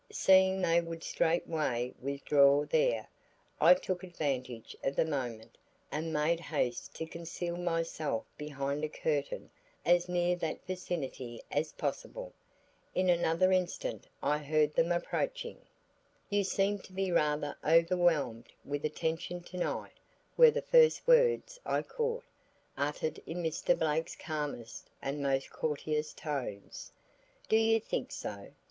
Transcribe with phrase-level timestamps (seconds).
[0.11, 3.07] Seeing they would straightway withdraw there,
[3.59, 5.59] I took advantage of the moment
[5.91, 9.51] and made haste to conceal myself behind a curtain
[9.85, 12.33] as near that vicinity as possible.
[12.95, 15.59] In another instant I heard them approaching.
[16.31, 19.93] "You seem to be rather overwhelmed with attention to night,"
[20.35, 22.23] were the first words I caught,
[22.75, 23.77] uttered in Mr.
[23.77, 26.91] Blake's calmest and most courteous tones.
[27.47, 28.49] "Do you think so?"